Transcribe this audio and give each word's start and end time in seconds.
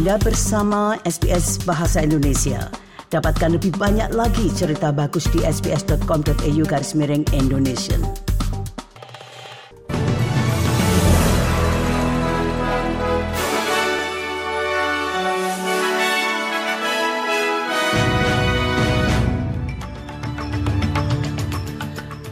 Anda 0.00 0.16
bersama 0.16 0.96
SBS 1.04 1.60
Bahasa 1.68 2.00
Indonesia. 2.00 2.72
Dapatkan 3.12 3.60
lebih 3.60 3.76
banyak 3.76 4.16
lagi 4.16 4.48
cerita 4.56 4.96
bagus 4.96 5.28
di 5.28 5.44
sbs.com.au 5.44 6.64
garis 6.64 6.96
miring 6.96 7.28
Indonesia. 7.36 8.00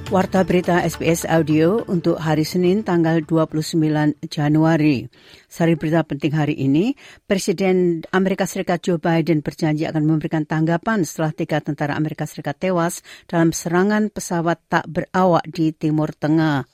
Warta 0.09 0.41
berita 0.41 0.81
SBS 0.89 1.29
Audio 1.29 1.85
untuk 1.85 2.17
hari 2.17 2.49
Senin 2.49 2.81
tanggal 2.81 3.21
29 3.21 4.17
Januari. 4.33 5.05
Sari 5.49 5.81
berita 5.81 6.05
penting 6.05 6.37
hari 6.37 6.53
ini, 6.61 6.93
Presiden 7.25 8.05
Amerika 8.13 8.45
Serikat 8.45 8.85
Joe 8.85 9.01
Biden 9.01 9.41
berjanji 9.41 9.89
akan 9.89 10.05
memberikan 10.05 10.45
tanggapan 10.45 11.09
setelah 11.09 11.33
tiga 11.33 11.65
tentara 11.65 11.97
Amerika 11.97 12.29
Serikat 12.29 12.61
tewas 12.61 13.01
dalam 13.25 13.57
serangan 13.57 14.13
pesawat 14.13 14.61
tak 14.69 14.85
berawak 14.93 15.49
di 15.49 15.73
Timur 15.73 16.13
Tengah. 16.13 16.69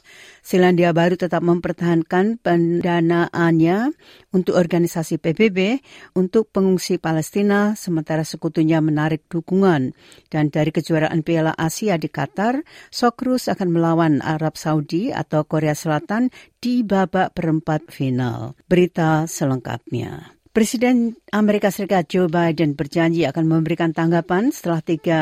Selandia 0.44 0.92
Baru 0.92 1.16
tetap 1.16 1.40
mempertahankan 1.40 2.36
pendanaannya 2.42 3.94
untuk 4.34 4.58
organisasi 4.58 5.16
PBB 5.16 5.80
untuk 6.18 6.52
pengungsi 6.52 7.00
Palestina 7.00 7.78
sementara 7.78 8.26
sekutunya 8.26 8.82
menarik 8.84 9.24
dukungan. 9.30 9.96
Dan 10.28 10.52
dari 10.52 10.68
kejuaraan 10.74 11.24
Piala 11.24 11.56
Asia 11.56 11.96
di 11.96 12.12
Qatar, 12.12 12.60
Sokrus 12.92 13.48
akan 13.48 13.72
melawan 13.72 14.20
Arab 14.20 14.58
Saudi 14.58 15.14
atau 15.14 15.46
Korea 15.48 15.72
Selatan 15.72 16.28
di 16.64 16.80
babak 16.80 17.36
perempat 17.36 17.92
final. 17.92 18.56
Berita 18.64 19.28
selengkapnya. 19.28 20.32
Presiden 20.48 21.12
Amerika 21.28 21.68
Serikat 21.68 22.08
Joe 22.08 22.32
Biden 22.32 22.72
berjanji 22.72 23.28
akan 23.28 23.44
memberikan 23.44 23.92
tanggapan 23.92 24.48
setelah 24.48 24.80
tiga 24.80 25.20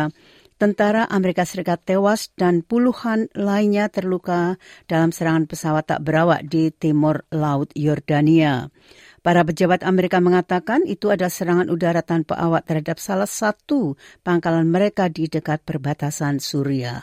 Tentara 0.62 1.10
Amerika 1.10 1.42
Serikat 1.42 1.82
tewas 1.82 2.30
dan 2.38 2.62
puluhan 2.62 3.26
lainnya 3.34 3.90
terluka 3.90 4.54
dalam 4.86 5.10
serangan 5.10 5.50
pesawat 5.50 5.90
tak 5.90 6.06
berawak 6.06 6.46
di 6.46 6.70
timur 6.70 7.26
laut 7.34 7.74
Yordania. 7.74 8.70
Para 9.26 9.42
pejabat 9.42 9.82
Amerika 9.82 10.22
mengatakan 10.22 10.86
itu 10.86 11.10
adalah 11.10 11.34
serangan 11.34 11.66
udara 11.66 12.06
tanpa 12.06 12.38
awak 12.38 12.70
terhadap 12.70 13.02
salah 13.02 13.26
satu 13.26 13.98
pangkalan 14.22 14.70
mereka 14.70 15.10
di 15.10 15.26
dekat 15.26 15.66
perbatasan 15.66 16.38
Suriah. 16.38 17.02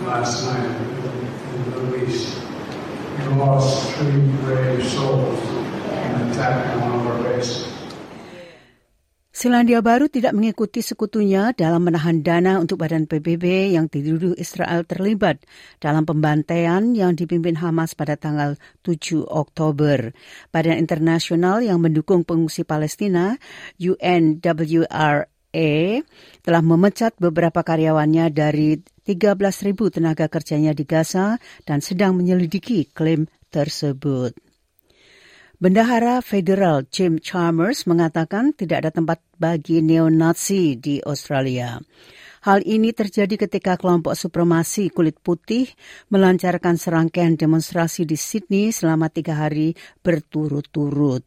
We 0.00 0.06
lost 3.36 3.92
three 4.00 4.32
brave 4.40 4.80
souls 4.88 5.40
in 5.92 6.32
an 6.32 6.80
one 6.80 6.92
of 7.00 7.06
our 7.06 7.20
bases. 7.22 7.68
Selandia 9.40 9.80
Baru 9.80 10.12
tidak 10.12 10.36
mengikuti 10.36 10.84
sekutunya 10.84 11.56
dalam 11.56 11.88
menahan 11.88 12.20
dana 12.20 12.60
untuk 12.60 12.84
badan 12.84 13.08
PBB 13.08 13.72
yang 13.72 13.88
dituduh 13.88 14.36
Israel 14.36 14.84
terlibat 14.84 15.40
dalam 15.80 16.04
pembantaian 16.04 16.92
yang 16.92 17.16
dipimpin 17.16 17.56
Hamas 17.56 17.96
pada 17.96 18.20
tanggal 18.20 18.60
7 18.84 19.24
Oktober. 19.24 20.12
Badan 20.52 20.76
internasional 20.76 21.64
yang 21.64 21.80
mendukung 21.80 22.20
pengungsi 22.20 22.68
Palestina, 22.68 23.40
UNWRA, 23.80 25.29
telah 26.40 26.62
memecat 26.62 27.18
beberapa 27.18 27.60
karyawannya 27.66 28.30
dari 28.30 28.78
13.000 29.02 29.74
tenaga 29.90 30.30
kerjanya 30.30 30.70
di 30.70 30.86
Gaza 30.86 31.36
dan 31.66 31.82
sedang 31.82 32.14
menyelidiki 32.14 32.90
klaim 32.94 33.26
tersebut. 33.50 34.38
Bendahara 35.60 36.24
Federal 36.24 36.88
Jim 36.88 37.20
Chalmers 37.20 37.84
mengatakan 37.84 38.56
tidak 38.56 38.86
ada 38.86 38.90
tempat 38.96 39.20
bagi 39.36 39.84
neo-Nazi 39.84 40.80
di 40.80 41.04
Australia. 41.04 41.76
Hal 42.40 42.64
ini 42.64 42.96
terjadi 42.96 43.36
ketika 43.36 43.76
kelompok 43.76 44.16
supremasi 44.16 44.88
kulit 44.88 45.20
putih 45.20 45.68
melancarkan 46.08 46.80
serangkaian 46.80 47.36
demonstrasi 47.36 48.08
di 48.08 48.16
Sydney 48.16 48.72
selama 48.72 49.12
tiga 49.12 49.36
hari 49.36 49.76
berturut-turut. 50.00 51.20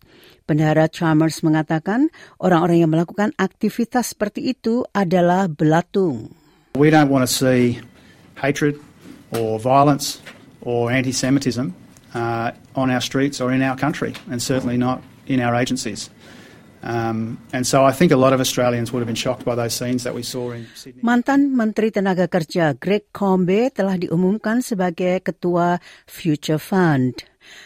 Bendahara 0.49 0.89
Chalmers 0.89 1.45
mengatakan 1.45 2.09
orang-orang 2.41 2.81
yang 2.81 2.89
melakukan 2.89 3.29
aktivitas 3.37 4.17
seperti 4.17 4.57
itu 4.57 4.89
adalah 4.89 5.45
belatung. 5.45 6.33
We 6.73 6.89
don't 6.89 7.13
want 7.13 7.21
to 7.21 7.29
see 7.29 7.77
hatred 8.41 8.81
or 9.29 9.61
violence 9.61 10.17
or 10.65 10.89
anti-Semitism 10.89 11.77
uh, 12.17 12.57
on 12.73 12.89
our 12.89 13.05
streets 13.05 13.37
or 13.37 13.53
in 13.53 13.61
our 13.61 13.77
country, 13.77 14.17
and 14.33 14.41
certainly 14.41 14.81
not 14.81 15.05
in 15.29 15.37
our 15.37 15.53
agencies. 15.53 16.09
Mantan 20.99 21.55
Menteri 21.55 21.89
Tenaga 21.95 22.27
Kerja 22.27 22.75
Greg 22.75 23.07
Combe 23.15 23.71
telah 23.71 23.95
diumumkan 23.95 24.59
sebagai 24.59 25.23
Ketua 25.23 25.79
Future 26.03 26.59
Fund. 26.59 27.23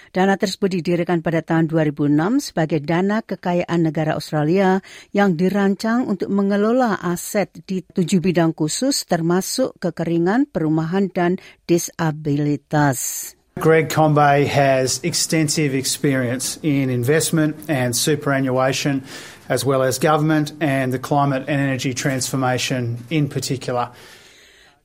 Dana 0.09 0.33
tersebut 0.33 0.73
didirikan 0.81 1.21
pada 1.21 1.45
tahun 1.45 1.69
2006 1.69 2.49
sebagai 2.49 2.81
dana 2.81 3.21
kekayaan 3.21 3.85
negara 3.85 4.17
Australia 4.17 4.81
yang 5.13 5.37
dirancang 5.37 6.09
untuk 6.09 6.33
mengelola 6.33 6.97
aset 6.97 7.53
di 7.69 7.85
tujuh 7.85 8.17
bidang 8.17 8.57
khusus 8.57 9.05
termasuk 9.05 9.77
kekeringan, 9.77 10.49
perumahan, 10.49 11.13
dan 11.13 11.37
disabilitas. 11.69 13.36
Greg 13.59 13.89
Combe 13.89 14.45
has 14.45 14.99
extensive 15.03 15.73
experience 15.73 16.59
in 16.61 16.89
investment 16.89 17.69
and 17.69 17.95
superannuation, 17.95 19.03
as 19.49 19.65
well 19.65 19.83
as 19.83 19.99
government 19.99 20.53
and 20.59 20.93
the 20.93 20.99
climate 20.99 21.43
and 21.47 21.61
energy 21.61 21.93
transformation 21.93 23.03
in 23.09 23.29
particular. 23.29 23.89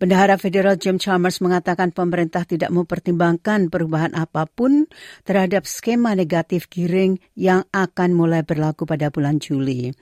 Bendahara 0.02 0.34
Federal 0.34 0.74
Jim 0.82 0.98
Chalmers 0.98 1.38
mengatakan 1.38 1.94
pemerintah 1.94 2.42
tidak 2.42 2.74
mempertimbangkan 2.74 3.70
perubahan 3.70 4.10
apa 4.18 4.50
pun 4.50 4.90
terhadap 5.22 5.62
skema 5.62 6.18
negatif 6.18 6.66
giring 6.66 7.22
yang 7.38 7.62
akan 7.70 8.10
mulai 8.10 8.42
berlaku 8.42 8.82
pada 8.82 9.14
bulan 9.14 9.38
Juli. 9.38 9.94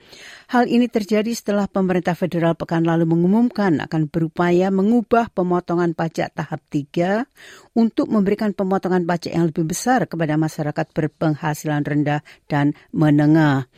Hal 0.49 0.65
ini 0.65 0.89
terjadi 0.89 1.29
setelah 1.37 1.69
pemerintah 1.69 2.17
federal 2.17 2.57
pekan 2.57 2.81
lalu 2.81 3.13
mengumumkan 3.13 3.77
akan 3.77 4.09
berupaya 4.09 4.73
mengubah 4.73 5.29
pemotongan 5.37 5.93
pajak 5.93 6.33
tahap 6.33 6.65
3 6.73 7.77
untuk 7.77 8.09
memberikan 8.09 8.57
pemotongan 8.57 9.05
pajak 9.05 9.37
yang 9.37 9.53
lebih 9.53 9.69
besar 9.69 10.09
kepada 10.09 10.33
masyarakat 10.33 10.97
berpenghasilan 10.97 11.85
rendah 11.85 12.25
dan 12.49 12.73
menengah. 12.89 13.69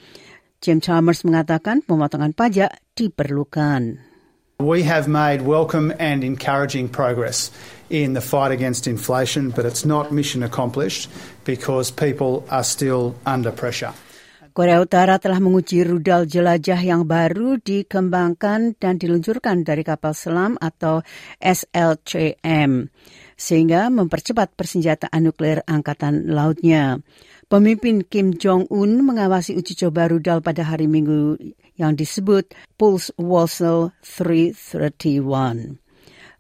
Jim 0.63 0.79
Chalmers 0.79 1.27
mengatakan 1.27 1.83
pemotongan 1.83 2.31
pajak 2.31 2.79
diperlukan. 2.95 4.12
We 4.61 4.83
have 4.85 5.09
made 5.09 5.41
welcome 5.41 5.89
and 5.97 6.21
encouraging 6.21 6.93
progress 6.93 7.49
in 7.89 8.13
the 8.13 8.21
fight 8.21 8.53
against 8.53 8.85
inflation, 8.85 9.49
but 9.49 9.65
it's 9.65 9.81
not 9.81 10.13
mission 10.13 10.45
accomplished 10.45 11.09
because 11.41 11.89
people 11.89 12.45
are 12.53 12.63
still 12.63 13.17
under 13.25 13.49
pressure. 13.49 13.97
Korea 14.53 14.77
Utara 14.85 15.17
telah 15.17 15.41
menguji 15.41 15.81
rudal 15.81 16.29
jelajah 16.29 16.77
yang 16.77 17.09
baru 17.09 17.57
dikembangkan 17.57 18.77
dan 18.77 19.01
diluncurkan 19.01 19.65
dari 19.65 19.81
kapal 19.81 20.13
selam 20.13 20.61
atau 20.61 21.01
SLCM, 21.41 22.93
sehingga 23.33 23.89
mempercepat 23.89 24.53
persenjataan 24.53 25.25
nuklir 25.25 25.65
angkatan 25.65 26.29
lautnya. 26.29 27.01
Pemimpin 27.49 28.05
Kim 28.05 28.37
Jong-un 28.37 29.01
mengawasi 29.01 29.57
uji 29.57 29.73
coba 29.73 30.13
rudal 30.13 30.45
pada 30.45 30.61
hari 30.61 30.85
Minggu 30.85 31.41
yang 31.79 31.97
disebut 31.97 32.53
Pulse 32.75 33.13
Wasel 33.15 33.95
331. 34.03 35.79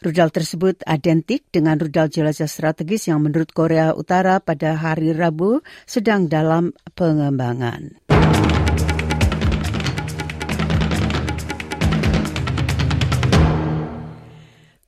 Rudal 0.03 0.35
tersebut 0.35 0.83
identik 0.83 1.47
dengan 1.47 1.79
rudal 1.79 2.11
jelajah 2.11 2.51
strategis 2.51 3.07
yang 3.07 3.23
menurut 3.23 3.55
Korea 3.55 3.95
Utara 3.95 4.43
pada 4.43 4.75
hari 4.75 5.15
Rabu 5.15 5.63
sedang 5.87 6.27
dalam 6.27 6.75
pengembangan. 6.91 8.02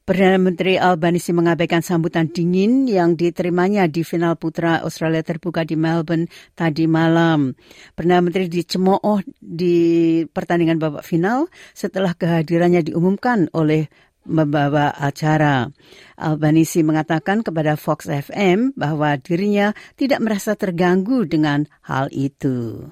Perdana 0.05 0.37
Menteri 0.37 0.77
Albanisi 0.77 1.33
mengabaikan 1.33 1.81
sambutan 1.81 2.29
dingin 2.29 2.85
yang 2.85 3.17
diterimanya 3.17 3.89
di 3.89 4.05
final 4.05 4.37
putra 4.37 4.85
Australia 4.85 5.25
terbuka 5.25 5.65
di 5.65 5.73
Melbourne 5.73 6.29
tadi 6.53 6.85
malam. 6.85 7.57
Perdana 7.97 8.21
Menteri 8.21 8.45
dicemooh 8.45 9.25
di 9.41 10.21
pertandingan 10.29 10.77
babak 10.77 11.01
final 11.01 11.49
setelah 11.73 12.13
kehadirannya 12.13 12.85
diumumkan 12.85 13.49
oleh 13.57 13.89
membawa 14.29 14.93
acara. 14.93 15.73
Albanisi 16.21 16.85
mengatakan 16.85 17.41
kepada 17.41 17.73
Fox 17.73 18.05
FM 18.05 18.77
bahwa 18.77 19.17
dirinya 19.17 19.73
tidak 19.97 20.21
merasa 20.21 20.53
terganggu 20.53 21.25
dengan 21.25 21.65
hal 21.81 22.13
itu. 22.13 22.85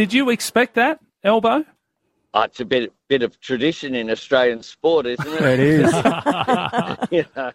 Did 0.00 0.16
you 0.16 0.32
expect 0.32 0.80
that, 0.80 0.96
Elbow? 1.20 1.68
Oh, 2.32 2.48
it's 2.48 2.58
a 2.58 2.64
bit 2.64 2.88
bit 3.14 3.22
of 3.22 3.38
tradition 3.38 3.94
in 3.94 4.10
Australian 4.10 4.66
sport, 4.66 5.06
isn't 5.06 5.22
it? 5.22 5.42
It 5.46 5.60
is. 5.62 5.86
you 7.14 7.24
know. 7.38 7.54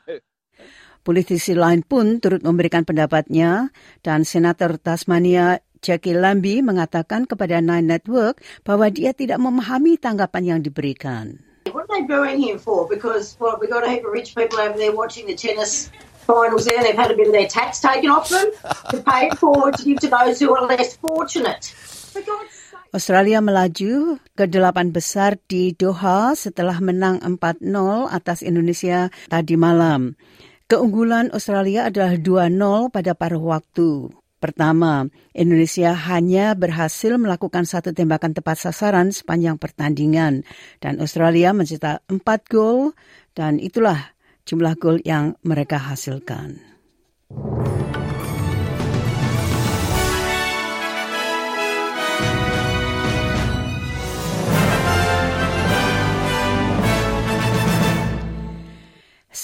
Politisi 1.04 1.52
lain 1.56 1.84
pun 1.84 2.24
turut 2.24 2.44
memberikan 2.44 2.88
pendapatnya 2.88 3.76
dan 4.00 4.24
Senator 4.24 4.80
Tasmania 4.80 5.60
Jackie 5.80 6.16
Lambie 6.16 6.64
mengatakan 6.64 7.28
kepada 7.28 7.60
Nine 7.60 7.88
Network 7.88 8.44
bahwa 8.68 8.92
dia 8.92 9.16
tidak 9.16 9.40
memahami 9.40 10.00
tanggapan 10.00 10.56
yang 10.56 10.60
diberikan. 10.64 11.44
What 11.72 11.88
are 11.88 12.00
they 12.00 12.04
booing 12.08 12.40
him 12.40 12.60
for? 12.60 12.88
Because 12.88 13.36
well, 13.40 13.60
we've 13.60 13.72
got 13.72 13.84
a 13.84 13.92
heap 13.92 14.04
of 14.04 14.12
rich 14.12 14.36
people 14.36 14.60
over 14.60 14.76
there 14.76 14.92
watching 14.96 15.28
the 15.28 15.36
tennis 15.40 15.88
finals 16.28 16.68
there. 16.68 16.84
They've 16.84 17.00
had 17.00 17.12
a 17.12 17.18
bit 17.20 17.32
of 17.32 17.36
their 17.36 17.48
tax 17.48 17.80
taken 17.80 18.12
off 18.12 18.28
them 18.28 18.52
to 18.92 19.00
pay 19.00 19.32
for 19.40 19.72
to 19.72 19.82
give 19.84 20.04
to 20.04 20.12
those 20.12 20.40
who 20.40 20.52
are 20.52 20.68
less 20.68 21.00
fortunate. 21.00 21.72
For 22.12 22.24
God's. 22.24 22.59
Australia 22.90 23.38
melaju 23.38 24.18
ke 24.34 24.50
delapan 24.50 24.90
besar 24.90 25.38
di 25.46 25.78
Doha 25.78 26.34
setelah 26.34 26.82
menang 26.82 27.22
4-0 27.22 27.62
atas 28.10 28.42
Indonesia 28.42 29.14
tadi 29.30 29.54
malam. 29.54 30.18
Keunggulan 30.66 31.30
Australia 31.30 31.90
adalah 31.94 32.18
2-0 32.18 32.90
pada 32.90 33.14
paruh 33.14 33.46
waktu. 33.46 34.10
Pertama, 34.42 35.06
Indonesia 35.38 35.94
hanya 35.94 36.58
berhasil 36.58 37.14
melakukan 37.20 37.70
satu 37.70 37.94
tembakan 37.94 38.34
tepat 38.34 38.58
sasaran 38.58 39.14
sepanjang 39.14 39.62
pertandingan 39.62 40.48
dan 40.82 40.98
Australia 40.98 41.54
mencetak 41.54 42.02
empat 42.10 42.48
gol 42.50 42.98
dan 43.38 43.62
itulah 43.62 44.18
jumlah 44.50 44.74
gol 44.82 44.98
yang 45.06 45.38
mereka 45.46 45.78
hasilkan. 45.78 46.58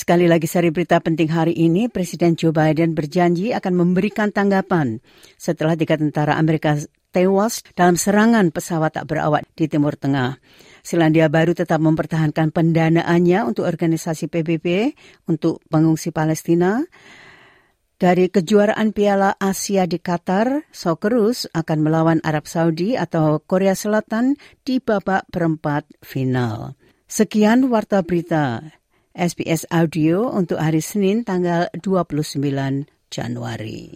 Sekali 0.06 0.30
lagi 0.30 0.46
sari 0.46 0.70
berita 0.70 1.02
penting 1.02 1.34
hari 1.34 1.58
ini, 1.58 1.90
Presiden 1.90 2.38
Joe 2.38 2.54
Biden 2.54 2.94
berjanji 2.94 3.58
akan 3.58 3.74
memberikan 3.74 4.30
tanggapan 4.30 5.02
setelah 5.34 5.74
tiga 5.74 5.98
tentara 5.98 6.38
Amerika 6.38 6.78
tewas 7.10 7.66
dalam 7.74 7.98
serangan 7.98 8.54
pesawat 8.54 9.02
tak 9.02 9.10
berawak 9.10 9.50
di 9.58 9.66
Timur 9.66 9.98
Tengah. 9.98 10.38
Selandia 10.86 11.26
Baru 11.26 11.58
tetap 11.58 11.82
mempertahankan 11.82 12.54
pendanaannya 12.54 13.50
untuk 13.50 13.66
organisasi 13.66 14.30
PBB 14.30 14.94
untuk 15.26 15.66
pengungsi 15.74 16.14
Palestina. 16.14 16.86
Dari 17.98 18.30
kejuaraan 18.30 18.94
Piala 18.94 19.34
Asia 19.42 19.90
di 19.90 19.98
Qatar, 19.98 20.70
Socceroos 20.70 21.50
akan 21.50 21.82
melawan 21.82 22.22
Arab 22.22 22.46
Saudi 22.46 22.94
atau 22.94 23.42
Korea 23.42 23.74
Selatan 23.74 24.38
di 24.62 24.78
babak 24.78 25.26
perempat 25.34 25.90
final. 26.06 26.78
Sekian 27.10 27.74
warta 27.74 28.06
berita 28.06 28.62
SBS 29.16 29.64
Audio 29.72 30.28
untuk 30.28 30.60
hari 30.60 30.84
Senin 30.84 31.24
tanggal 31.24 31.72
29 31.72 32.36
Januari. 33.08 33.96